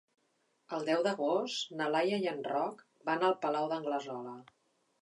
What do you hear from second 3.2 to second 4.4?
al Palau d'Anglesola.